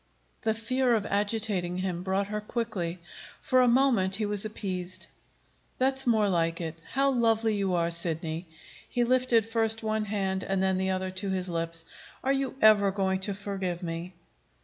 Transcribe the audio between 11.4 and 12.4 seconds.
lips. "Are